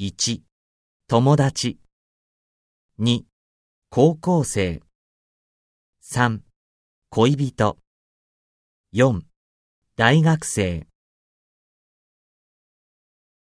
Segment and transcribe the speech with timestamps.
[0.00, 0.42] 1、
[1.08, 1.80] 友達。
[3.00, 3.24] 2、
[3.90, 4.80] 高校生。
[6.04, 6.42] 3、
[7.10, 7.76] 恋人。
[8.92, 9.22] 4、
[9.96, 10.87] 大学生。